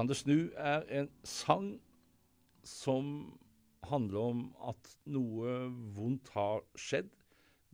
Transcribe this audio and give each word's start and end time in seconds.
Kan 0.00 0.08
det 0.08 0.16
snu 0.16 0.48
er 0.56 0.86
en 0.96 1.08
sang 1.28 1.74
som 2.64 3.08
handler 3.84 4.20
om 4.30 4.38
at 4.64 4.94
noe 5.12 5.50
vondt 5.92 6.30
har 6.32 6.62
skjedd. 6.72 7.10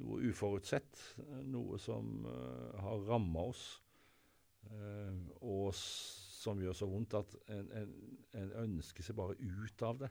Noe 0.02 0.32
uforutsett. 0.32 0.98
Noe 1.46 1.78
som 1.78 2.24
uh, 2.26 2.72
har 2.82 3.04
ramma 3.06 3.44
oss. 3.52 3.60
Uh, 4.66 5.14
og 5.38 5.70
som 5.78 6.58
gjør 6.58 6.74
så 6.74 6.88
vondt 6.90 7.14
at 7.14 7.36
en, 7.46 7.68
en, 7.78 7.92
en, 8.40 8.50
ønsker 8.64 9.06
seg 9.06 9.14
bare 9.20 9.38
ut 9.38 9.84
av 9.86 10.00
det. 10.00 10.10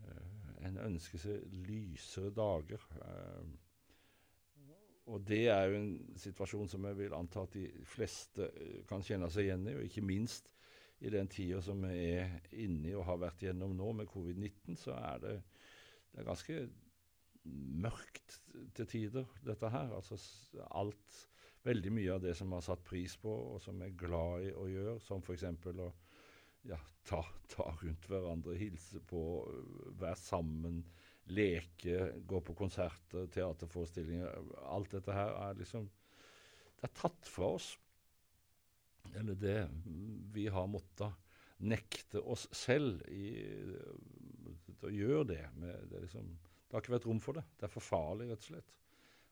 Uh, 0.00 0.54
en 0.70 0.80
ønsker 0.86 1.20
seg 1.20 1.58
lysere 1.66 2.32
dager. 2.32 2.86
og 5.04 5.20
det 5.28 5.42
er 5.52 5.68
jo 5.68 5.82
en 5.82 5.92
situasjon 6.16 6.72
som 6.72 6.88
jeg 6.88 6.96
vil 6.96 7.18
anta 7.18 7.44
at 7.44 7.52
de 7.60 7.68
fleste 7.84 8.48
kan 8.88 9.04
kjenne 9.04 9.28
seg 9.28 9.50
igjen 9.50 9.68
i, 9.68 9.76
og 9.76 9.84
ikke 9.84 10.06
minst 10.06 10.48
i 11.00 11.10
den 11.12 11.28
tida 11.32 11.62
som 11.64 11.80
vi 11.86 11.96
er 12.20 12.36
inne 12.52 12.90
i 12.90 12.94
og 12.96 13.06
har 13.08 13.20
vært 13.22 13.46
gjennom 13.46 13.72
nå 13.76 13.92
med 14.00 14.08
covid-19, 14.10 14.76
så 14.76 14.96
er 14.98 15.22
det, 15.22 15.34
det 16.12 16.20
er 16.20 16.28
ganske 16.28 16.60
mørkt 17.80 18.36
til 18.76 18.88
tider, 18.88 19.28
dette 19.46 19.70
her. 19.72 19.94
Altså 19.96 20.18
alt 20.68 21.26
Veldig 21.60 21.90
mye 21.92 22.14
av 22.14 22.22
det 22.24 22.32
som 22.38 22.48
vi 22.48 22.56
har 22.56 22.64
satt 22.64 22.84
pris 22.88 23.18
på, 23.20 23.32
og 23.52 23.58
som 23.60 23.76
vi 23.76 23.90
er 23.90 23.98
glad 24.00 24.46
i 24.46 24.52
å 24.56 24.62
gjøre, 24.64 24.94
som 25.04 25.20
f.eks. 25.20 25.44
å 25.68 25.88
ja, 26.70 26.78
ta, 27.04 27.20
ta, 27.52 27.66
rundt 27.82 28.08
hverandre, 28.08 28.56
hilse 28.56 29.02
på, 29.04 29.20
være 30.00 30.16
sammen, 30.16 30.78
leke, 31.36 31.98
gå 32.24 32.40
på 32.44 32.56
konserter, 32.56 33.28
teaterforestillinger 33.30 34.40
Alt 34.72 34.96
dette 34.96 35.14
her 35.14 35.36
er 35.44 35.58
liksom 35.60 35.84
Det 36.80 36.88
er 36.88 36.94
tatt 36.96 37.28
fra 37.28 37.52
oss 37.58 37.68
eller 39.14 39.36
det 39.38 39.58
vi 40.34 40.46
har 40.52 40.68
måttet 40.70 41.16
nekte 41.60 42.22
oss 42.24 42.46
selv 42.56 43.02
til 43.04 44.88
å 44.88 44.92
gjøre 44.94 45.26
det. 45.32 45.42
Med, 45.60 45.88
det, 45.90 46.04
liksom, 46.06 46.28
det, 46.30 46.72
har 46.72 46.84
ikke 46.84 46.96
vært 46.96 47.08
rom 47.10 47.22
for 47.22 47.36
det. 47.36 47.44
Det 47.58 47.66
er 47.66 47.72
for 47.72 47.84
farlig, 47.84 48.30
rett 48.30 48.44
og 48.44 48.50
slett. 48.52 48.76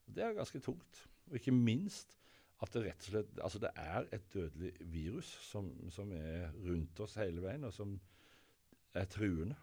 Og 0.07 0.17
det 0.17 0.25
er 0.25 0.37
ganske 0.37 0.63
tungt. 0.65 1.03
Og 1.29 1.39
ikke 1.41 1.55
minst 1.57 2.17
at 2.59 2.75
det 2.75 2.85
rett 2.89 3.07
og 3.07 3.13
slett 3.13 3.41
Altså, 3.45 3.61
det 3.63 3.71
er 3.79 4.09
et 4.13 4.33
dødelig 4.35 4.73
virus 4.93 5.31
som, 5.47 5.71
som 5.95 6.11
er 6.17 6.51
rundt 6.67 7.01
oss 7.05 7.17
hele 7.21 7.45
veien, 7.45 7.65
og 7.69 7.75
som 7.75 7.95
er 8.99 9.09
truende. 9.11 9.57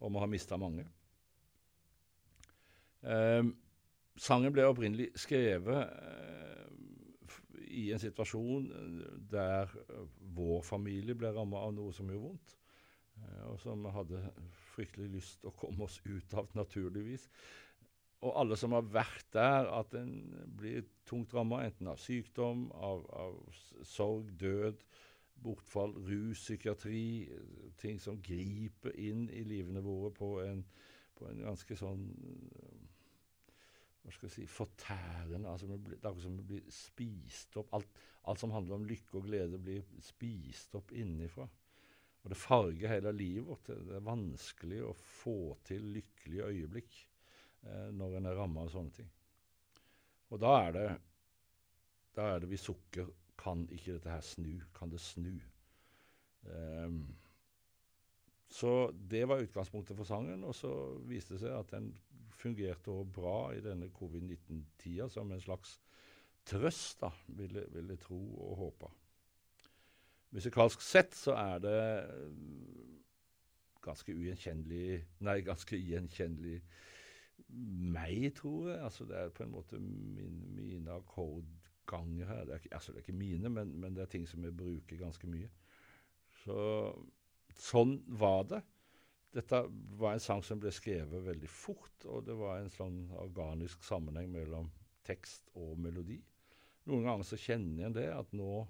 Og 0.00 0.14
vi 0.14 0.22
har 0.22 0.32
mista 0.32 0.56
mange. 0.60 0.86
Um, 3.00 3.54
sangen 4.20 4.52
ble 4.52 4.66
opprinnelig 4.68 5.10
skrevet 5.20 5.92
uh, 5.92 6.66
i 7.68 7.90
en 7.92 8.02
situasjon 8.02 8.70
eh, 8.72 9.16
der 9.32 9.72
eh, 9.88 10.04
vår 10.36 10.62
familie 10.66 11.16
ble 11.18 11.32
ramma 11.34 11.64
av 11.66 11.74
noe 11.76 11.94
som 11.96 12.10
gjorde 12.10 12.28
vondt, 12.28 12.54
eh, 13.20 13.42
og 13.50 13.58
som 13.62 13.88
hadde 13.94 14.22
fryktelig 14.74 15.10
lyst 15.16 15.40
til 15.40 15.50
å 15.50 15.56
komme 15.60 15.86
oss 15.86 16.00
ut 16.06 16.36
av, 16.38 16.50
naturligvis. 16.58 17.28
Og 18.20 18.34
alle 18.36 18.56
som 18.60 18.74
har 18.76 18.84
vært 18.84 19.30
der, 19.32 19.68
at 19.72 19.94
en 19.96 20.12
blir 20.60 20.84
tungt 21.08 21.32
ramma 21.34 21.62
enten 21.64 21.88
av 21.88 22.00
sykdom, 22.02 22.66
av, 22.76 23.06
av, 23.16 23.38
sorg, 23.88 24.28
død, 24.40 24.84
bortfall, 25.40 25.94
rus, 26.04 26.42
psykiatri, 26.42 27.30
ting 27.80 27.96
som 28.02 28.20
griper 28.20 28.92
inn 29.00 29.24
i 29.32 29.40
livene 29.48 29.80
våre 29.80 30.12
på 30.12 30.34
en, 30.44 30.60
på 31.16 31.30
en 31.30 31.40
ganske 31.46 31.78
sånn 31.80 32.04
hva 34.00 34.14
skal 34.14 34.28
jeg 34.28 34.34
si, 34.34 34.46
fortærende. 34.48 35.50
altså 35.50 35.68
Det 35.68 35.98
er 35.98 36.08
akkurat 36.08 36.24
som 36.24 36.38
vi 36.38 36.46
blir 36.54 36.72
spist 36.72 37.56
opp. 37.60 37.74
Alt, 37.76 38.00
alt, 38.24 38.40
som 38.40 38.54
handler 38.54 38.78
om 38.78 38.86
lykke 38.88 39.18
og 39.20 39.26
glede, 39.28 39.60
blir 39.60 39.84
spist 40.04 40.74
opp 40.78 40.94
innenfra. 40.96 41.46
Og 42.20 42.32
det 42.32 42.36
farger 42.36 42.94
hele 42.94 43.12
livet 43.16 43.46
vårt. 43.48 43.68
Det 43.68 43.96
er 43.96 44.08
vanskelig 44.08 44.82
å 44.84 44.96
få 44.96 45.38
til 45.68 45.86
lykkelige 45.96 46.48
øyeblikk 46.48 46.98
eh, 47.64 47.88
når 47.96 48.18
en 48.18 48.28
er 48.28 48.40
ramma 48.40 48.64
av 48.64 48.72
sånne 48.72 48.96
ting. 48.98 49.12
Og 50.30 50.40
da 50.40 50.56
er 50.64 50.76
det 50.76 50.88
da 52.16 52.34
er 52.34 52.42
det 52.42 52.50
vi 52.50 52.58
sukker. 52.60 53.08
Kan 53.40 53.64
ikke 53.72 53.96
dette 53.96 54.12
her 54.12 54.24
snu? 54.24 54.60
Kan 54.76 54.90
det 54.92 55.00
snu? 55.00 55.32
Um, 56.44 57.04
så 58.50 58.90
det 58.92 59.22
var 59.28 59.40
utgangspunktet 59.40 59.96
for 59.96 60.04
sangen. 60.04 60.44
Og 60.44 60.54
så 60.54 60.72
viste 61.08 61.36
det 61.36 61.44
seg 61.44 61.54
at 61.56 61.70
den 61.72 61.92
fungerte 62.40 62.92
også 62.92 63.12
bra 63.20 63.36
i 63.54 63.62
denne 63.64 63.90
covid-19-tida 63.94 65.08
som 65.12 65.32
en 65.32 65.42
slags 65.42 65.76
trøst, 66.48 67.02
da, 67.04 67.12
ville 67.36 67.66
jeg 67.92 68.00
tro 68.02 68.20
og 68.48 68.56
håpe. 68.64 68.90
Musikalsk 70.30 70.82
sett 70.84 71.14
så 71.18 71.34
er 71.34 71.62
det 71.62 71.78
ganske 73.82 74.14
ugjenkjennelig 74.14 75.00
Nei, 75.26 75.40
ganske 75.44 75.78
gjenkjennelig 75.78 76.60
meg, 77.50 78.30
tror 78.36 78.68
jeg. 78.70 78.80
Altså, 78.84 79.06
det 79.08 79.16
er 79.18 79.32
på 79.34 79.44
en 79.46 79.54
måte 79.54 79.80
min, 79.80 80.42
mine 80.54 80.92
akkordganger 81.00 82.28
her. 82.28 82.44
Det 82.46 82.54
er, 82.54 82.68
altså, 82.76 82.92
det 82.92 83.00
er 83.00 83.06
ikke 83.06 83.18
mine, 83.18 83.50
men, 83.50 83.72
men, 83.80 83.96
det 83.96 84.04
er 84.04 84.12
ting 84.12 84.28
som 84.28 84.44
jeg 84.44 84.56
bruker 84.56 85.00
ganske 85.00 85.30
mye. 85.30 85.48
Så 86.44 86.60
sånn 87.58 87.98
var 88.20 88.44
det. 88.52 88.60
Dette 89.30 89.60
var 90.00 90.16
en 90.16 90.22
sang 90.22 90.42
som 90.42 90.58
ble 90.58 90.72
skrevet 90.74 91.22
veldig 91.22 91.48
fort, 91.50 92.06
og 92.10 92.24
det 92.26 92.34
var 92.34 92.58
en 92.58 92.72
sånn 92.74 93.04
organisk 93.14 93.84
sammenheng 93.86 94.32
mellom 94.32 94.70
tekst 95.06 95.52
og 95.54 95.78
melodi. 95.78 96.18
Noen 96.90 97.06
ganger 97.06 97.28
så 97.28 97.38
kjenner 97.38 97.86
en 97.86 97.94
det, 97.94 98.08
at 98.10 98.32
nå, 98.34 98.64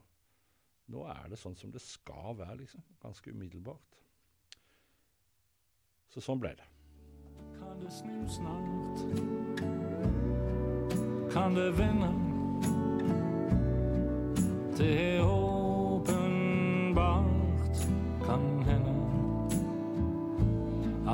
nå 0.92 1.06
er 1.08 1.30
det 1.32 1.40
sånn 1.40 1.56
som 1.56 1.72
det 1.72 1.80
skal 1.80 2.36
være, 2.36 2.58
liksom. 2.60 2.84
Ganske 3.00 3.32
umiddelbart. 3.32 3.96
Så 6.12 6.20
sånn 6.24 6.42
ble 6.42 6.52
det. 6.58 6.68
Kan 7.56 7.80
det 7.80 7.92
snu 7.94 8.20
snart? 8.28 9.04
Kan 11.32 11.56
det 11.56 11.70
vende? 11.78 12.10
Det 14.76 14.92
er 15.06 15.39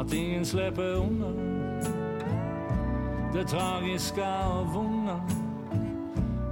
at 0.06 0.12
ingen 0.12 0.44
slipper 0.44 0.94
unna 0.94 1.26
det 3.32 3.46
tragiske 3.46 4.22
og 4.26 4.74
vonde. 4.74 5.20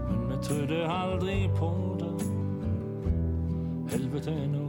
Men 0.09 0.31
vi 0.31 0.35
trodde 0.43 0.89
aldri 0.89 1.51
på 1.57 1.71
det. 2.01 2.27
Helvete 3.93 4.47
nå 4.47 4.64